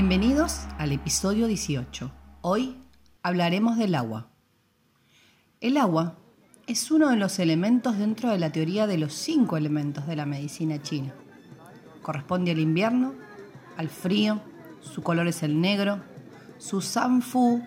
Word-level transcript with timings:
Bienvenidos 0.00 0.60
al 0.78 0.92
episodio 0.92 1.48
18. 1.48 2.12
Hoy 2.42 2.76
hablaremos 3.24 3.76
del 3.76 3.96
agua. 3.96 4.30
El 5.60 5.76
agua 5.76 6.16
es 6.68 6.92
uno 6.92 7.08
de 7.08 7.16
los 7.16 7.40
elementos 7.40 7.98
dentro 7.98 8.30
de 8.30 8.38
la 8.38 8.52
teoría 8.52 8.86
de 8.86 8.96
los 8.96 9.12
cinco 9.12 9.56
elementos 9.56 10.06
de 10.06 10.14
la 10.14 10.24
medicina 10.24 10.80
china. 10.80 11.14
Corresponde 12.00 12.52
al 12.52 12.60
invierno, 12.60 13.12
al 13.76 13.88
frío, 13.88 14.40
su 14.82 15.02
color 15.02 15.26
es 15.26 15.42
el 15.42 15.60
negro, 15.60 16.00
su 16.58 16.80
sanfu 16.80 17.60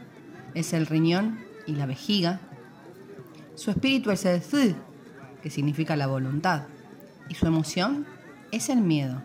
es 0.54 0.72
el 0.72 0.86
riñón 0.86 1.38
y 1.68 1.74
la 1.74 1.86
vejiga, 1.86 2.40
su 3.56 3.72
espíritu 3.72 4.10
es 4.10 4.24
el 4.24 4.42
zi, 4.42 4.74
que 5.44 5.50
significa 5.50 5.98
la 5.98 6.08
voluntad, 6.08 6.64
y 7.28 7.36
su 7.36 7.46
emoción 7.46 8.08
es 8.54 8.70
el 8.70 8.80
miedo. 8.80 9.22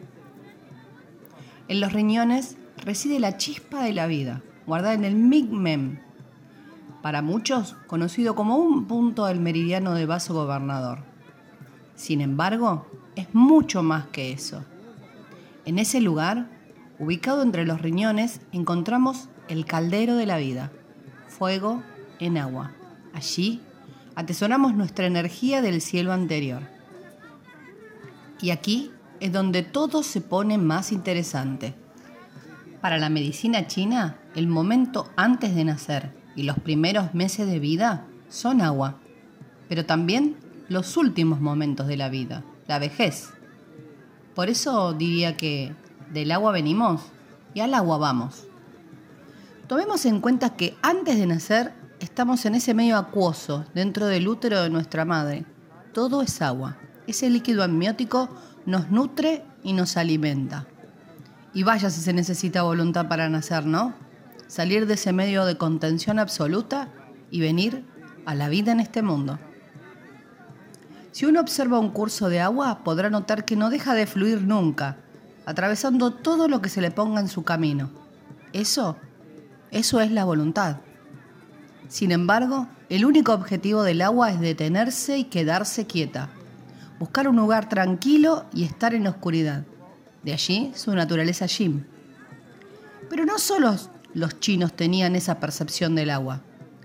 En 1.68 1.80
los 1.80 1.92
riñones 1.92 2.56
reside 2.86 3.18
la 3.18 3.36
chispa 3.36 3.82
de 3.82 3.92
la 3.92 4.06
vida, 4.06 4.42
guardada 4.64 4.94
en 4.94 5.04
el 5.04 5.16
Migmem, 5.16 5.98
para 7.02 7.20
muchos 7.20 7.74
conocido 7.88 8.36
como 8.36 8.58
un 8.58 8.86
punto 8.86 9.26
del 9.26 9.40
meridiano 9.40 9.94
de 9.94 10.06
vaso 10.06 10.34
gobernador. 10.34 11.00
Sin 11.96 12.20
embargo, 12.20 12.86
es 13.16 13.34
mucho 13.34 13.82
más 13.82 14.06
que 14.06 14.32
eso. 14.32 14.64
En 15.64 15.80
ese 15.80 16.00
lugar, 16.00 16.46
ubicado 17.00 17.42
entre 17.42 17.66
los 17.66 17.82
riñones, 17.82 18.40
encontramos 18.52 19.28
el 19.48 19.66
caldero 19.66 20.14
de 20.14 20.26
la 20.26 20.36
vida, 20.36 20.70
fuego 21.26 21.82
en 22.20 22.38
agua. 22.38 22.70
Allí 23.12 23.62
atesoramos 24.14 24.76
nuestra 24.76 25.06
energía 25.06 25.60
del 25.60 25.80
cielo 25.80 26.12
anterior. 26.12 26.62
Y 28.40 28.50
aquí 28.50 28.92
es 29.18 29.32
donde 29.32 29.64
todo 29.64 30.04
se 30.04 30.20
pone 30.20 30.56
más 30.56 30.92
interesante 30.92 31.74
para 32.86 32.98
la 32.98 33.10
medicina 33.10 33.66
china, 33.66 34.16
el 34.36 34.46
momento 34.46 35.10
antes 35.16 35.56
de 35.56 35.64
nacer 35.64 36.12
y 36.36 36.44
los 36.44 36.56
primeros 36.60 37.14
meses 37.14 37.48
de 37.48 37.58
vida 37.58 38.06
son 38.28 38.60
agua, 38.60 39.00
pero 39.68 39.84
también 39.84 40.36
los 40.68 40.96
últimos 40.96 41.40
momentos 41.40 41.88
de 41.88 41.96
la 41.96 42.08
vida, 42.08 42.44
la 42.68 42.78
vejez. 42.78 43.30
Por 44.36 44.48
eso 44.48 44.92
diría 44.92 45.36
que 45.36 45.74
del 46.12 46.30
agua 46.30 46.52
venimos 46.52 47.02
y 47.54 47.58
al 47.58 47.74
agua 47.74 47.98
vamos. 47.98 48.46
Tomemos 49.66 50.06
en 50.06 50.20
cuenta 50.20 50.50
que 50.50 50.76
antes 50.80 51.18
de 51.18 51.26
nacer 51.26 51.72
estamos 51.98 52.46
en 52.46 52.54
ese 52.54 52.72
medio 52.72 52.98
acuoso 52.98 53.64
dentro 53.74 54.06
del 54.06 54.28
útero 54.28 54.62
de 54.62 54.70
nuestra 54.70 55.04
madre. 55.04 55.44
Todo 55.92 56.22
es 56.22 56.40
agua. 56.40 56.76
Ese 57.08 57.30
líquido 57.30 57.64
amniótico 57.64 58.28
nos 58.64 58.92
nutre 58.92 59.42
y 59.64 59.72
nos 59.72 59.96
alimenta. 59.96 60.68
Y 61.56 61.62
vaya 61.62 61.88
si 61.88 62.02
se 62.02 62.12
necesita 62.12 62.64
voluntad 62.64 63.08
para 63.08 63.30
nacer, 63.30 63.64
¿no? 63.64 63.94
Salir 64.46 64.86
de 64.86 64.92
ese 64.92 65.14
medio 65.14 65.46
de 65.46 65.56
contención 65.56 66.18
absoluta 66.18 66.90
y 67.30 67.40
venir 67.40 67.82
a 68.26 68.34
la 68.34 68.50
vida 68.50 68.72
en 68.72 68.80
este 68.80 69.00
mundo. 69.00 69.38
Si 71.12 71.24
uno 71.24 71.40
observa 71.40 71.78
un 71.78 71.92
curso 71.92 72.28
de 72.28 72.40
agua, 72.40 72.84
podrá 72.84 73.08
notar 73.08 73.46
que 73.46 73.56
no 73.56 73.70
deja 73.70 73.94
de 73.94 74.06
fluir 74.06 74.42
nunca, 74.42 74.98
atravesando 75.46 76.10
todo 76.10 76.46
lo 76.46 76.60
que 76.60 76.68
se 76.68 76.82
le 76.82 76.90
ponga 76.90 77.22
en 77.22 77.28
su 77.28 77.42
camino. 77.42 77.88
Eso, 78.52 78.98
eso 79.70 80.02
es 80.02 80.12
la 80.12 80.26
voluntad. 80.26 80.76
Sin 81.88 82.12
embargo, 82.12 82.68
el 82.90 83.06
único 83.06 83.32
objetivo 83.32 83.82
del 83.82 84.02
agua 84.02 84.30
es 84.30 84.40
detenerse 84.40 85.16
y 85.16 85.24
quedarse 85.24 85.86
quieta, 85.86 86.28
buscar 86.98 87.26
un 87.28 87.36
lugar 87.36 87.70
tranquilo 87.70 88.44
y 88.52 88.64
estar 88.64 88.92
en 88.92 89.04
la 89.04 89.10
oscuridad. 89.10 89.64
De 90.26 90.32
allí 90.32 90.72
su 90.74 90.92
naturaleza 90.92 91.46
Jim. 91.46 91.84
Pero 93.08 93.24
no 93.24 93.38
solo 93.38 93.76
los 94.12 94.40
chinos 94.40 94.72
tenían 94.72 95.14
esa 95.14 95.38
percepción 95.38 95.94
del 95.94 96.10
agua. 96.10 96.42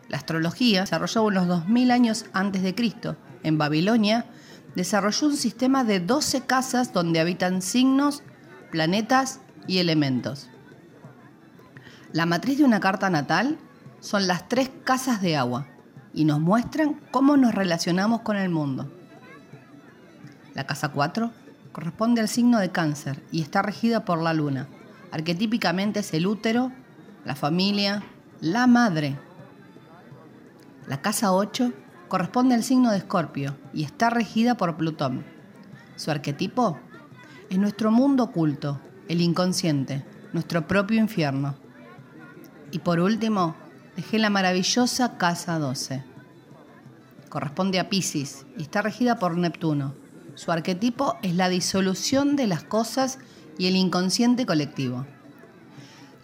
La 0.10 0.18
astrología, 0.18 0.82
desarrolló 0.82 1.24
unos 1.24 1.48
2000 1.48 1.90
años 1.90 2.26
antes 2.34 2.62
de 2.62 2.76
Cristo, 2.76 3.18
en 3.42 3.58
Babilonia, 3.58 4.28
desarrolló 4.76 5.30
un 5.30 5.38
sistema 5.38 5.84
de 5.84 6.00
12 6.00 6.42
casas 6.42 6.94
donde 6.94 7.20
habitan 7.20 7.64
signos, 7.64 8.22
planetas 8.70 9.40
y 9.66 9.80
elementos. 9.80 10.48
La 12.14 12.28
matriz 12.28 12.60
de 12.60 12.64
una 12.64 12.80
carta 12.80 13.10
natal 13.10 13.58
son 14.02 14.28
las 14.28 14.50
tres 14.50 14.70
casas 14.84 15.20
de 15.20 15.36
agua 15.36 15.66
y 16.14 16.26
nos 16.26 16.40
muestran 16.40 17.02
cómo 17.10 17.38
nos 17.38 17.56
relacionamos 17.56 18.22
con 18.22 18.38
el 18.38 18.50
mundo. 18.52 18.92
La 20.54 20.68
casa 20.68 20.90
4 20.90 21.41
corresponde 21.72 22.22
al 22.22 22.28
signo 22.28 22.60
de 22.60 22.72
cáncer 22.72 23.24
y 23.32 23.42
está 23.42 23.62
regida 23.62 24.06
por 24.06 24.22
la 24.22 24.34
luna. 24.34 24.68
Arquetípicamente 25.12 26.00
es 26.02 26.14
el 26.14 26.28
útero, 26.28 26.72
la 27.26 27.36
familia, 27.36 28.04
la 28.40 28.68
madre. 28.68 29.18
La 30.88 31.02
casa 31.02 31.34
8 31.34 31.72
corresponde 32.08 32.56
al 32.56 32.64
signo 32.64 32.92
de 32.92 32.98
escorpio 32.98 33.58
y 33.74 33.84
está 33.84 34.10
regida 34.10 34.56
por 34.56 34.76
Plutón. 34.76 35.24
Su 35.96 36.12
arquetipo 36.12 36.80
es 37.50 37.58
nuestro 37.58 37.92
mundo 37.92 38.24
oculto, 38.24 38.80
el 39.08 39.22
inconsciente, 39.22 40.04
nuestro 40.34 40.68
propio 40.68 41.00
infierno. 41.00 41.56
Y 42.72 42.80
por 42.80 43.00
último, 43.00 43.56
dejé 43.96 44.20
la 44.20 44.30
maravillosa 44.30 45.18
casa 45.18 45.60
12. 45.60 46.04
Corresponde 47.30 47.80
a 47.80 47.90
Pisces 47.90 48.46
y 48.58 48.64
está 48.64 48.82
regida 48.82 49.20
por 49.20 49.38
Neptuno. 49.38 50.01
Su 50.36 50.52
arquetipo 50.52 51.18
es 51.22 51.36
la 51.36 51.50
disolución 51.50 52.36
de 52.36 52.48
las 52.48 52.64
cosas 52.64 53.20
y 53.58 53.68
el 53.68 53.76
inconsciente 53.76 54.46
colectivo. 54.46 55.06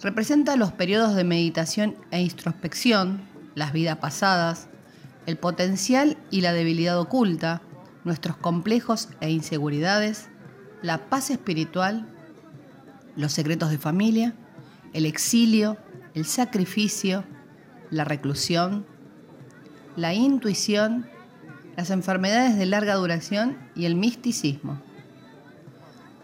Representa 0.01 0.55
los 0.55 0.71
periodos 0.71 1.15
de 1.15 1.23
meditación 1.23 1.95
e 2.11 2.21
introspección, 2.21 3.21
las 3.55 3.73
vidas 3.73 3.97
pasadas, 3.97 4.67
el 5.25 5.37
potencial 5.37 6.17
y 6.31 6.41
la 6.41 6.53
debilidad 6.53 6.99
oculta, 6.99 7.61
nuestros 8.03 8.37
complejos 8.37 9.09
e 9.19 9.29
inseguridades, 9.29 10.29
la 10.81 11.09
paz 11.09 11.31
espiritual, 11.31 12.07
los 13.15 13.33
secretos 13.33 13.71
de 13.71 13.77
familia, 13.77 14.35
el 14.93 15.05
exilio, 15.05 15.77
el 16.13 16.25
sacrificio, 16.25 17.25
la 17.89 18.05
reclusión, 18.05 18.85
la 19.95 20.13
intuición 20.13 21.09
las 21.77 21.91
enfermedades 21.91 22.57
de 22.57 22.65
larga 22.65 22.95
duración 22.95 23.55
y 23.75 23.85
el 23.85 23.93
misticismo. 23.93 24.81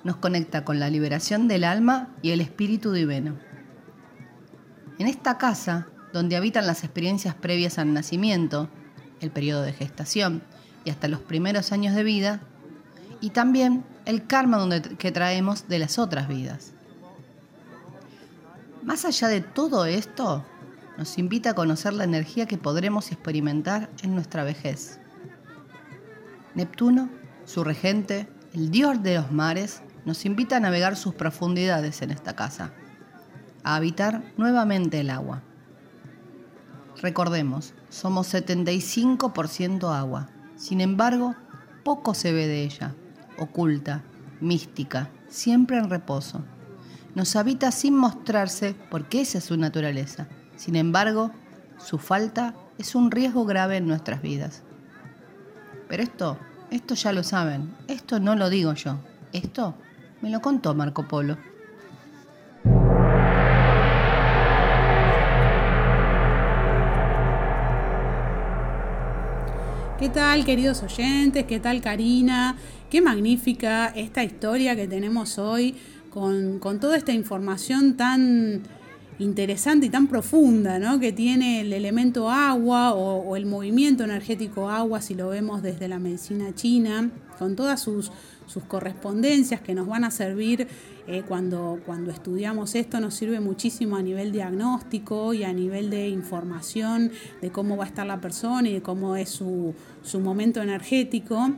Nos 0.03 0.15
conecta 0.17 0.65
con 0.65 0.79
la 0.79 0.89
liberación 0.89 1.47
del 1.47 1.63
alma 1.63 2.09
y 2.23 2.31
el 2.31 2.41
espíritu 2.41 2.91
divino. 2.91 3.35
En 4.97 5.05
esta 5.07 5.37
casa, 5.37 5.87
donde 6.11 6.35
habitan 6.35 6.65
las 6.65 6.83
experiencias 6.83 7.35
previas 7.35 7.77
al 7.77 7.93
nacimiento, 7.93 8.67
el 9.21 9.29
periodo 9.29 9.61
de 9.61 9.73
gestación 9.73 10.41
y 10.85 10.89
hasta 10.89 11.07
los 11.07 11.19
primeros 11.19 11.71
años 11.71 11.93
de 11.93 12.03
vida, 12.03 12.41
y 13.21 13.29
también 13.29 13.85
el 14.05 14.25
karma 14.25 14.67
que 14.97 15.11
traemos 15.11 15.67
de 15.67 15.77
las 15.77 15.99
otras 15.99 16.27
vidas. 16.27 16.73
Más 18.81 19.05
allá 19.05 19.27
de 19.27 19.41
todo 19.41 19.85
esto, 19.85 20.43
nos 20.97 21.17
invita 21.19 21.51
a 21.51 21.55
conocer 21.55 21.93
la 21.93 22.05
energía 22.05 22.47
que 22.47 22.57
podremos 22.57 23.11
experimentar 23.11 23.91
en 24.01 24.15
nuestra 24.15 24.43
vejez. 24.43 24.99
Neptuno, 26.55 27.09
su 27.45 27.63
regente, 27.63 28.27
el 28.53 28.69
dios 28.69 29.01
de 29.01 29.15
los 29.15 29.31
mares, 29.31 29.81
nos 30.05 30.25
invita 30.25 30.57
a 30.57 30.59
navegar 30.59 30.95
sus 30.95 31.15
profundidades 31.15 32.01
en 32.01 32.11
esta 32.11 32.35
casa, 32.35 32.71
a 33.63 33.75
habitar 33.75 34.23
nuevamente 34.37 34.99
el 34.99 35.09
agua. 35.09 35.41
Recordemos, 37.01 37.73
somos 37.89 38.33
75% 38.33 39.93
agua, 39.93 40.29
sin 40.55 40.81
embargo, 40.81 41.35
poco 41.83 42.13
se 42.13 42.31
ve 42.31 42.47
de 42.47 42.63
ella, 42.63 42.93
oculta, 43.37 44.03
mística, 44.39 45.09
siempre 45.27 45.77
en 45.77 45.89
reposo. 45.89 46.43
Nos 47.15 47.35
habita 47.35 47.71
sin 47.71 47.95
mostrarse 47.95 48.75
porque 48.89 49.21
esa 49.21 49.39
es 49.39 49.43
su 49.45 49.57
naturaleza. 49.57 50.27
Sin 50.55 50.75
embargo, 50.75 51.31
su 51.77 51.97
falta 51.97 52.55
es 52.77 52.95
un 52.95 53.11
riesgo 53.11 53.45
grave 53.45 53.77
en 53.77 53.87
nuestras 53.87 54.21
vidas. 54.21 54.63
Pero 55.93 56.01
esto, 56.01 56.39
esto 56.71 56.95
ya 56.95 57.13
lo 57.13 57.21
saben. 57.21 57.71
Esto 57.87 58.19
no 58.19 58.35
lo 58.35 58.49
digo 58.49 58.73
yo. 58.73 58.97
Esto 59.31 59.75
me 60.21 60.31
lo 60.31 60.41
contó 60.41 60.73
Marco 60.73 61.07
Polo. 61.07 61.37
¿Qué 69.99 70.09
tal, 70.09 70.43
queridos 70.43 70.81
oyentes? 70.81 71.45
¿Qué 71.45 71.59
tal, 71.59 71.79
Karina? 71.79 72.55
Qué 72.89 72.99
magnífica 72.99 73.89
esta 73.89 74.23
historia 74.23 74.75
que 74.75 74.87
tenemos 74.87 75.37
hoy 75.37 75.75
con, 76.09 76.57
con 76.57 76.79
toda 76.79 76.97
esta 76.97 77.11
información 77.11 77.97
tan 77.97 78.63
interesante 79.19 79.87
y 79.87 79.89
tan 79.89 80.07
profunda 80.07 80.79
¿no? 80.79 80.99
que 80.99 81.11
tiene 81.11 81.61
el 81.61 81.73
elemento 81.73 82.29
agua 82.29 82.93
o, 82.93 83.35
el 83.35 83.45
movimiento 83.45 84.03
energético 84.03 84.69
agua, 84.69 85.01
si 85.01 85.15
lo 85.15 85.29
vemos 85.29 85.61
desde 85.61 85.87
la 85.87 85.99
medicina 85.99 86.53
china, 86.53 87.09
con 87.37 87.55
todas 87.55 87.81
sus, 87.81 88.11
sus 88.45 88.63
correspondencias 88.63 89.61
que 89.61 89.73
nos 89.73 89.87
van 89.87 90.03
a 90.03 90.11
servir 90.11 90.67
eh, 91.07 91.23
cuando, 91.27 91.81
cuando 91.85 92.11
estudiamos 92.11 92.75
esto, 92.75 92.99
nos 92.99 93.13
sirve 93.13 93.39
muchísimo 93.39 93.97
a 93.97 94.01
nivel 94.01 94.31
diagnóstico 94.31 95.33
y 95.33 95.43
a 95.43 95.51
nivel 95.51 95.89
de 95.89 96.07
información 96.07 97.11
de 97.41 97.51
cómo 97.51 97.75
va 97.75 97.83
a 97.83 97.87
estar 97.87 98.05
la 98.05 98.21
persona 98.21 98.69
y 98.69 98.73
de 98.73 98.81
cómo 98.81 99.15
es 99.15 99.29
su, 99.29 99.73
su 100.01 100.19
momento 100.19 100.61
energético 100.61 101.51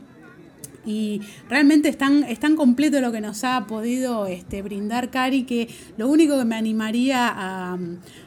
y 0.86 1.20
realmente 1.50 1.88
es 1.88 1.98
tan, 1.98 2.56
completo 2.56 3.00
lo 3.00 3.12
que 3.12 3.20
nos 3.20 3.44
ha 3.44 3.66
podido 3.66 4.26
este, 4.26 4.62
brindar 4.62 5.10
Cari 5.10 5.42
que 5.42 5.68
lo 5.96 6.08
único 6.08 6.38
que 6.38 6.44
me 6.44 6.54
animaría 6.54 7.28
a, 7.28 7.78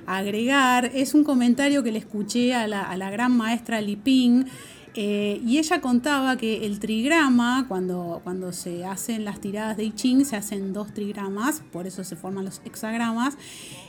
agregar 0.06 0.92
es 0.94 1.14
un 1.14 1.24
comentario 1.24 1.84
que 1.84 1.92
le 1.92 2.00
escuché 2.00 2.54
a 2.54 2.68
la, 2.68 2.84
a 2.84 2.98
la 2.98 3.10
gran 3.10 3.36
maestra 3.36 3.80
Liping 3.80 4.46
eh, 4.95 5.39
y 5.45 5.59
ella 5.59 5.81
contaba 5.81 6.36
que 6.38 6.65
el 6.65 6.80
trigrama, 6.80 7.65
cuando, 7.68 8.21
cuando 8.24 8.51
se 8.51 8.86
hacen 8.86 9.24
las 9.24 9.39
tiradas 9.39 9.77
de 9.77 9.83
I 9.86 9.91
Ching, 9.91 10.25
se 10.25 10.36
hacen 10.36 10.74
dos 10.74 10.94
trigramas, 10.94 11.62
por 11.71 11.86
eso 11.86 12.03
se 12.03 12.15
forman 12.15 12.45
los 12.45 12.62
hexagramas. 12.65 13.38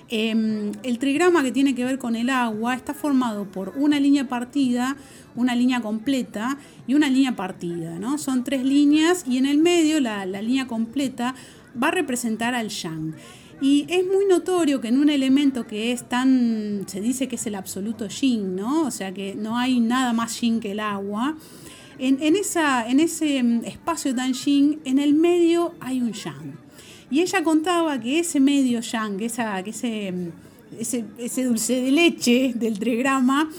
Em, 0.09 0.73
el 0.83 0.99
trigrama 0.99 1.43
que 1.43 1.53
tiene 1.53 1.75
que 1.75 1.85
ver 1.85 1.99
con 1.99 2.17
el 2.17 2.31
agua 2.31 2.75
está 2.75 2.95
formado 2.95 3.45
por 3.45 3.73
una 3.77 3.99
línea 3.99 4.29
partida, 4.29 4.97
una 5.37 5.55
línea 5.55 5.81
completa 5.81 6.59
y 6.87 6.95
una 6.95 7.09
línea 7.09 7.37
partida. 7.37 7.99
¿no? 7.99 8.19
Son 8.19 8.45
tres 8.45 8.65
líneas 8.65 9.25
y 9.27 9.39
en 9.39 9.47
el 9.47 9.59
medio 9.59 10.01
la, 10.01 10.27
la 10.27 10.43
línea 10.43 10.67
completa 10.67 11.35
va 11.81 11.89
a 11.89 11.93
representar 11.93 12.55
al 12.55 12.69
yang. 12.69 13.15
Y 13.61 13.85
es 13.89 14.07
muy 14.07 14.25
notorio 14.25 14.81
que 14.81 14.89
en 14.89 14.99
un 14.99 15.11
elemento 15.11 15.67
que 15.67 15.93
es 15.93 16.09
tan, 16.09 16.85
se 16.87 17.01
dice 17.01 17.29
que 17.29 17.37
es 17.37 17.47
el 17.47 17.55
absoluto 17.55 18.09
yin, 18.09 18.57
¿no? 18.57 18.85
O 18.87 18.91
sea 18.91 19.13
que 19.13 19.35
no 19.35 19.59
hay 19.59 19.81
nada 19.81 20.15
más 20.15 20.41
yin 20.41 20.61
que 20.61 20.73
el 20.73 20.81
agua. 20.81 21.37
En, 21.99 22.35
esa, 22.35 22.89
en 22.89 22.99
ese 22.99 23.43
mm, 23.43 23.65
espacio 23.67 24.15
tan 24.15 24.33
yin, 24.33 24.81
en 24.87 24.99
el 24.99 25.13
medio 25.13 25.75
hay 25.81 26.01
un 26.01 26.13
yang. 26.13 26.57
Y 27.11 27.21
ella 27.21 27.43
contaba 27.45 28.01
que 28.01 28.21
ese 28.21 28.41
medio 28.41 28.81
yang, 28.81 29.21
esa, 29.21 29.63
que 29.63 29.71
ese, 29.71 30.11
mm, 30.11 30.29
ese, 30.81 31.05
ese 31.19 31.45
dulce 31.45 31.83
de 31.83 31.91
leche 31.91 32.53
del 32.55 32.79
trigrama, 32.79 33.51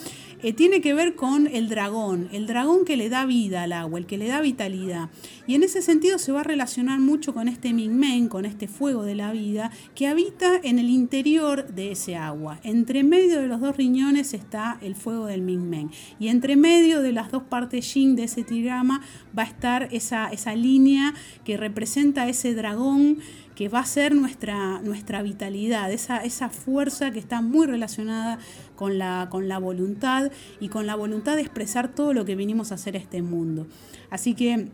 eh, 0.43 0.53
tiene 0.53 0.81
que 0.81 0.93
ver 0.93 1.15
con 1.15 1.47
el 1.47 1.69
dragón, 1.69 2.29
el 2.31 2.47
dragón 2.47 2.85
que 2.85 2.97
le 2.97 3.09
da 3.09 3.25
vida 3.25 3.63
al 3.63 3.73
agua, 3.73 3.99
el 3.99 4.05
que 4.05 4.17
le 4.17 4.27
da 4.27 4.41
vitalidad. 4.41 5.09
Y 5.47 5.55
en 5.55 5.63
ese 5.63 5.81
sentido 5.81 6.17
se 6.17 6.31
va 6.31 6.41
a 6.41 6.43
relacionar 6.43 6.99
mucho 6.99 7.33
con 7.33 7.47
este 7.47 7.73
Mingmen, 7.73 8.27
con 8.27 8.45
este 8.45 8.67
fuego 8.67 9.03
de 9.03 9.15
la 9.15 9.31
vida, 9.31 9.71
que 9.95 10.07
habita 10.07 10.59
en 10.63 10.79
el 10.79 10.89
interior 10.89 11.67
de 11.67 11.91
ese 11.91 12.15
agua. 12.15 12.59
Entre 12.63 13.03
medio 13.03 13.41
de 13.41 13.47
los 13.47 13.61
dos 13.61 13.77
riñones 13.77 14.33
está 14.33 14.77
el 14.81 14.95
fuego 14.95 15.25
del 15.25 15.41
Mingmen. 15.41 15.91
Y 16.19 16.29
entre 16.29 16.55
medio 16.55 17.01
de 17.01 17.11
las 17.11 17.31
dos 17.31 17.43
partes 17.43 17.93
yin 17.93 18.15
de 18.15 18.23
ese 18.23 18.43
tirama 18.43 19.01
va 19.37 19.43
a 19.43 19.47
estar 19.47 19.89
esa, 19.91 20.29
esa 20.29 20.55
línea 20.55 21.13
que 21.45 21.57
representa 21.57 22.27
ese 22.27 22.55
dragón 22.55 23.19
que 23.61 23.69
va 23.69 23.81
a 23.81 23.85
ser 23.85 24.15
nuestra, 24.15 24.81
nuestra 24.81 25.21
vitalidad, 25.21 25.91
esa, 25.91 26.17
esa 26.23 26.49
fuerza 26.49 27.11
que 27.11 27.19
está 27.19 27.41
muy 27.41 27.67
relacionada 27.67 28.39
con 28.75 28.97
la, 28.97 29.27
con 29.29 29.47
la 29.47 29.59
voluntad 29.59 30.31
y 30.59 30.69
con 30.69 30.87
la 30.87 30.95
voluntad 30.95 31.35
de 31.35 31.43
expresar 31.43 31.89
todo 31.93 32.11
lo 32.11 32.25
que 32.25 32.35
vinimos 32.35 32.71
a 32.71 32.73
hacer 32.73 32.95
a 32.95 32.97
este 32.97 33.21
mundo. 33.21 33.67
Así 34.09 34.33
que 34.33 34.69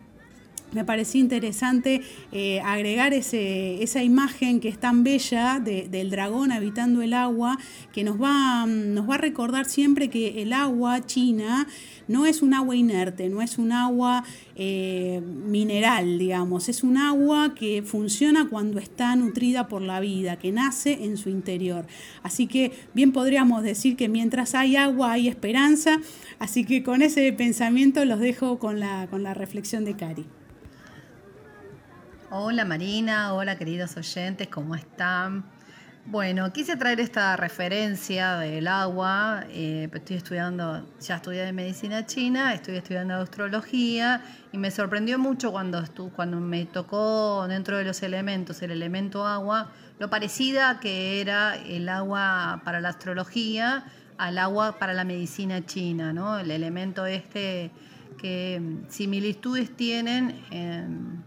me 0.71 0.83
pareció 0.83 1.21
interesante 1.21 2.01
eh, 2.31 2.59
agregar 2.61 3.13
ese, 3.13 3.81
esa 3.81 4.03
imagen 4.03 4.59
que 4.59 4.69
es 4.69 4.77
tan 4.77 5.03
bella 5.03 5.59
del 5.59 6.09
dragón 6.09 6.51
habitando 6.51 7.01
el 7.01 7.13
agua, 7.13 7.57
que 7.93 8.03
nos 8.03 8.21
va, 8.21 8.65
nos 8.65 9.09
va 9.09 9.15
a 9.15 9.17
recordar 9.17 9.65
siempre 9.65 10.09
que 10.09 10.41
el 10.41 10.53
agua 10.53 11.05
china 11.05 11.67
no 12.07 12.25
es 12.25 12.41
un 12.41 12.53
agua 12.53 12.75
inerte, 12.75 13.29
no 13.29 13.41
es 13.41 13.57
un 13.57 13.71
agua 13.71 14.23
eh, 14.55 15.21
mineral, 15.21 16.17
digamos, 16.17 16.69
es 16.69 16.83
un 16.83 16.97
agua 16.97 17.53
que 17.55 17.83
funciona 17.83 18.47
cuando 18.49 18.79
está 18.79 19.15
nutrida 19.15 19.67
por 19.67 19.81
la 19.81 19.99
vida, 19.99 20.37
que 20.37 20.51
nace 20.51 21.03
en 21.03 21.17
su 21.17 21.29
interior. 21.29 21.85
Así 22.23 22.47
que 22.47 22.71
bien 22.93 23.11
podríamos 23.11 23.63
decir 23.63 23.95
que 23.95 24.09
mientras 24.09 24.55
hay 24.55 24.75
agua 24.75 25.13
hay 25.13 25.27
esperanza, 25.27 25.99
así 26.39 26.65
que 26.65 26.83
con 26.83 27.01
ese 27.01 27.31
pensamiento 27.33 28.03
los 28.05 28.19
dejo 28.19 28.59
con 28.59 28.79
la, 28.79 29.07
con 29.09 29.23
la 29.23 29.33
reflexión 29.33 29.85
de 29.85 29.95
Cari. 29.95 30.25
Hola 32.29 32.65
Marina, 32.65 33.33
hola 33.33 33.57
queridos 33.57 33.95
oyentes, 33.95 34.49
¿cómo 34.49 34.75
están? 34.75 35.45
Bueno, 36.07 36.51
quise 36.51 36.75
traer 36.75 36.99
esta 36.99 37.37
referencia 37.37 38.35
del 38.35 38.67
agua. 38.67 39.45
Eh, 39.47 39.89
estoy 39.93 40.17
estudiando, 40.17 40.85
ya 40.99 41.15
estudié 41.15 41.53
medicina 41.53 42.05
china, 42.05 42.53
estoy 42.53 42.75
estudiando 42.75 43.13
astrología 43.13 44.21
y 44.51 44.57
me 44.57 44.71
sorprendió 44.71 45.17
mucho 45.17 45.53
cuando, 45.53 45.81
cuando 46.17 46.41
me 46.41 46.65
tocó 46.65 47.47
dentro 47.47 47.77
de 47.77 47.85
los 47.85 48.03
elementos 48.03 48.61
el 48.61 48.71
elemento 48.71 49.25
agua, 49.25 49.71
lo 49.97 50.09
parecida 50.09 50.81
que 50.81 51.21
era 51.21 51.55
el 51.55 51.87
agua 51.87 52.61
para 52.65 52.81
la 52.81 52.89
astrología 52.89 53.85
al 54.17 54.37
agua 54.37 54.79
para 54.79 54.93
la 54.93 55.05
medicina 55.05 55.65
china, 55.65 56.11
¿no? 56.11 56.39
El 56.39 56.51
elemento 56.51 57.05
este 57.05 57.71
que 58.17 58.61
similitudes 58.89 59.77
tienen 59.77 60.43
en 60.51 61.23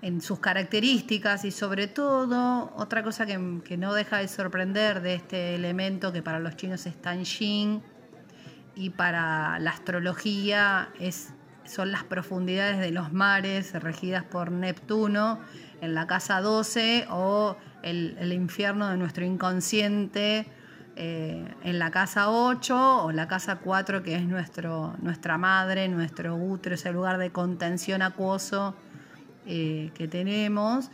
en 0.00 0.20
sus 0.20 0.38
características 0.38 1.44
y 1.44 1.50
sobre 1.50 1.88
todo 1.88 2.72
otra 2.76 3.02
cosa 3.02 3.26
que, 3.26 3.76
no 3.76 3.94
deja 3.94 4.18
de 4.18 4.28
sorprender 4.28 5.00
de 5.02 5.14
este 5.14 5.54
elemento 5.54 6.12
que 6.12 6.22
para 6.22 6.38
los 6.38 6.56
chinos 6.56 6.86
es 6.86 7.00
tan 7.00 7.24
yin 7.24 7.82
y 8.76 8.90
para 8.90 9.58
la 9.58 9.70
astrología 9.70 10.90
es, 11.00 11.30
son 11.64 11.90
las 11.90 12.04
profundidades 12.04 12.78
de 12.78 12.92
los 12.92 13.12
mares 13.12 13.74
regidas 13.74 14.22
por 14.24 14.52
Neptuno 14.52 15.40
en 15.80 15.94
la 15.94 16.06
casa 16.06 16.40
12 16.40 17.08
o 17.10 17.56
el, 17.82 18.32
infierno 18.32 18.88
de 18.88 18.96
nuestro 18.96 19.24
inconsciente 19.24 20.46
eh, 20.94 21.54
en 21.64 21.78
la 21.78 21.90
casa 21.90 22.30
8 22.30 23.04
o 23.04 23.12
la 23.12 23.26
casa 23.26 23.56
4 23.56 24.04
que 24.04 24.14
es 24.14 24.22
nuestro, 24.22 24.94
nuestra 25.02 25.38
madre, 25.38 25.88
nuestro 25.88 26.36
útero, 26.36 26.76
ese 26.76 26.92
lugar 26.92 27.18
de 27.18 27.30
contención 27.30 28.02
acuoso 28.02 28.76
eh, 29.50 29.90
que 29.94 30.06
tenemos 30.06 30.90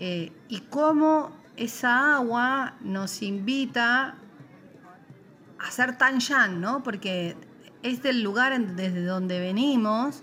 eh, 0.00 0.32
y 0.48 0.60
cómo 0.60 1.30
esa 1.56 2.16
agua 2.16 2.74
nos 2.80 3.20
invita 3.20 4.16
a 5.58 5.70
ser 5.70 5.98
tan 5.98 6.18
yan, 6.18 6.60
¿no? 6.60 6.82
Porque 6.82 7.36
es 7.82 8.02
del 8.02 8.22
lugar 8.22 8.58
desde 8.58 9.04
donde 9.04 9.40
venimos 9.40 10.22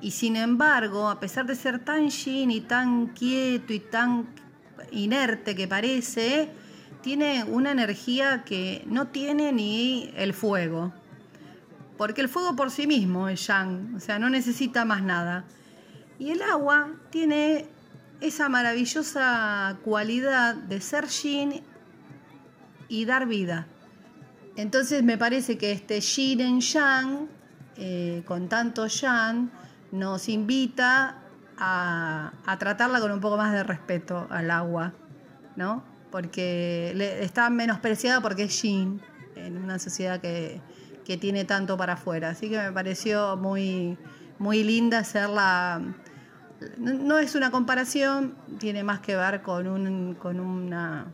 y 0.00 0.12
sin 0.12 0.36
embargo, 0.36 1.10
a 1.10 1.18
pesar 1.18 1.46
de 1.46 1.56
ser 1.56 1.80
tan 1.80 2.10
yin 2.10 2.52
y 2.52 2.60
tan 2.60 3.08
quieto 3.08 3.72
y 3.72 3.80
tan 3.80 4.28
inerte 4.92 5.56
que 5.56 5.66
parece, 5.66 6.48
tiene 7.02 7.42
una 7.42 7.72
energía 7.72 8.44
que 8.44 8.84
no 8.86 9.08
tiene 9.08 9.52
ni 9.52 10.12
el 10.16 10.32
fuego. 10.32 10.92
Porque 11.98 12.20
el 12.20 12.28
fuego 12.28 12.54
por 12.54 12.70
sí 12.70 12.86
mismo 12.86 13.28
es 13.28 13.46
yang, 13.48 13.96
o 13.96 14.00
sea, 14.00 14.20
no 14.20 14.30
necesita 14.30 14.84
más 14.84 15.02
nada. 15.02 15.44
Y 16.20 16.32
el 16.32 16.42
agua 16.42 16.90
tiene 17.08 17.66
esa 18.20 18.50
maravillosa 18.50 19.78
cualidad 19.82 20.54
de 20.54 20.82
ser 20.82 21.08
yin 21.08 21.62
y 22.88 23.06
dar 23.06 23.26
vida. 23.26 23.66
Entonces 24.54 25.02
me 25.02 25.16
parece 25.16 25.56
que 25.56 25.72
este 25.72 25.98
yin 26.02 26.42
en 26.42 26.60
yang, 26.60 27.26
eh, 27.78 28.22
con 28.26 28.50
tanto 28.50 28.86
yang, 28.86 29.50
nos 29.92 30.28
invita 30.28 31.22
a, 31.56 32.32
tratarla 32.58 33.00
con 33.00 33.12
un 33.12 33.20
poco 33.20 33.38
más 33.38 33.54
de 33.54 33.62
respeto 33.62 34.26
al 34.28 34.50
agua, 34.50 34.92
¿no? 35.56 35.82
Porque 36.10 37.18
está 37.22 37.48
menospreciada 37.48 38.20
porque 38.20 38.42
es 38.42 38.62
yin 38.62 39.00
en 39.36 39.56
una 39.56 39.78
sociedad 39.78 40.20
que, 40.20 40.60
tiene 41.18 41.44
tanto 41.44 41.76
para 41.76 41.94
afuera. 41.94 42.28
Así 42.28 42.48
que 42.48 42.56
me 42.56 42.70
pareció 42.70 43.36
muy, 43.36 43.98
muy 44.38 44.62
linda 44.62 45.00
hacerla 45.00 45.82
no, 46.78 47.18
es 47.18 47.34
una 47.34 47.50
comparación, 47.50 48.34
tiene 48.58 48.82
más 48.82 49.00
que 49.00 49.16
ver 49.16 49.42
con, 49.42 49.66
un, 49.66 50.14
con, 50.14 50.40
una, 50.40 51.06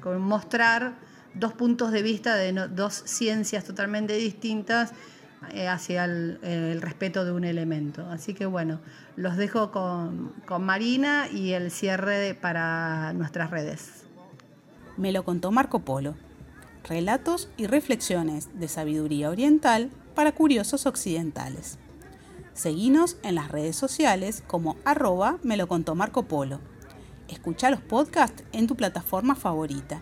con 0.00 0.20
mostrar 0.20 0.94
dos 1.34 1.52
puntos 1.52 1.90
de 1.90 2.02
vista 2.02 2.36
de 2.36 2.52
dos 2.52 2.94
ciencias 3.06 3.64
totalmente 3.64 4.14
distintas 4.14 4.92
eh, 5.52 5.68
hacia 5.68 6.04
el, 6.04 6.80
respeto 6.80 7.24
de 7.24 7.32
un 7.32 7.44
elemento. 7.44 8.08
Así 8.08 8.34
que 8.34 8.46
bueno, 8.46 8.80
los 9.16 9.36
dejo 9.36 9.70
con, 9.70 10.32
con 10.46 10.64
Marina 10.64 11.28
y 11.28 11.52
el 11.52 11.70
cierre 11.70 12.34
para 12.34 13.12
nuestras 13.14 13.50
redes. 13.50 14.04
Me 14.96 15.12
lo 15.12 15.24
contó 15.24 15.50
Marco 15.50 15.80
Polo. 15.80 16.14
Relatos 16.88 17.48
y 17.56 17.66
reflexiones 17.66 18.50
de 18.58 18.68
sabiduría 18.68 19.30
oriental 19.30 19.90
para 20.14 20.32
curiosos 20.32 20.86
occidentales. 20.86 21.78
Seguinos 22.54 23.16
en 23.24 23.34
las 23.34 23.50
redes 23.50 23.74
sociales 23.74 24.44
como 24.46 24.76
arroba 24.84 25.38
me 25.42 25.56
lo 25.56 25.66
contó 25.66 25.96
Marco 25.96 26.22
Polo. 26.22 26.60
Escucha 27.28 27.68
los 27.68 27.80
podcasts 27.80 28.44
en 28.52 28.68
tu 28.68 28.76
plataforma 28.76 29.34
favorita 29.34 30.00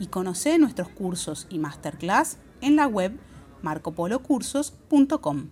y 0.00 0.08
conoce 0.08 0.58
nuestros 0.58 0.88
cursos 0.88 1.46
y 1.48 1.58
masterclass 1.58 2.38
en 2.60 2.74
la 2.74 2.88
web 2.88 3.16
marcopolocursos.com. 3.62 5.50